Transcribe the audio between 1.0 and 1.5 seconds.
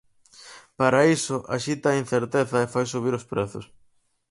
iso,